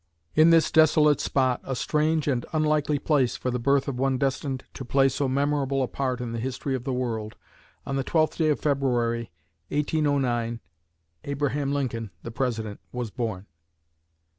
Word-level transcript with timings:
In 0.33 0.49
this 0.49 0.71
desolate 0.71 1.21
spot, 1.21 1.61
a 1.63 1.75
strange 1.75 2.27
and 2.27 2.43
unlikely 2.53 2.97
place 2.97 3.35
for 3.37 3.51
the 3.51 3.59
birth 3.59 3.87
of 3.87 3.99
one 3.99 4.17
destined 4.17 4.63
to 4.73 4.83
play 4.83 5.07
so 5.09 5.27
memorable 5.29 5.83
a 5.83 5.87
part 5.87 6.19
in 6.21 6.31
the 6.31 6.39
history 6.39 6.73
of 6.73 6.85
the 6.85 6.91
world, 6.91 7.35
on 7.85 7.97
the 7.97 8.03
twelfth 8.03 8.39
day 8.39 8.49
of 8.49 8.59
February, 8.59 9.29
1809, 9.69 10.59
Abraham 11.25 11.71
Lincoln 11.71 12.09
the 12.23 12.31
President 12.31 12.79
was 12.91 13.11
born. 13.11 13.45